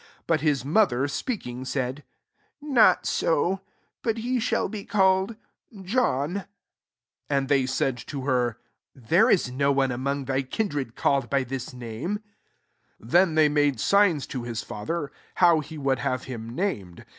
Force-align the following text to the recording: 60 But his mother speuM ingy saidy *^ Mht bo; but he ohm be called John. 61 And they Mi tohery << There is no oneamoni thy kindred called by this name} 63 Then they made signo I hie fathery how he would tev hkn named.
60 0.13 0.23
But 0.25 0.41
his 0.41 0.65
mother 0.65 1.03
speuM 1.03 1.59
ingy 1.59 1.67
saidy 1.67 2.01
*^ 2.01 2.01
Mht 2.69 3.21
bo; 3.23 3.61
but 4.01 4.17
he 4.17 4.39
ohm 4.41 4.71
be 4.71 4.83
called 4.83 5.35
John. 5.79 6.45
61 7.29 7.29
And 7.29 7.47
they 7.49 7.61
Mi 7.61 7.67
tohery 7.67 8.55
<< 8.81 8.95
There 9.11 9.29
is 9.29 9.51
no 9.51 9.71
oneamoni 9.75 10.25
thy 10.25 10.41
kindred 10.41 10.95
called 10.95 11.29
by 11.29 11.43
this 11.43 11.71
name} 11.71 12.15
63 12.97 13.09
Then 13.11 13.35
they 13.35 13.47
made 13.47 13.79
signo 13.79 14.23
I 14.43 14.47
hie 14.47 14.53
fathery 14.53 15.09
how 15.35 15.59
he 15.59 15.77
would 15.77 15.99
tev 15.99 16.25
hkn 16.25 16.49
named. 16.49 17.05